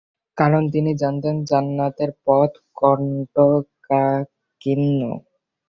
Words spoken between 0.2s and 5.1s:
কারণ তিনি জানতেন, জান্নাতের পথ কন্টকাকীর্ণ।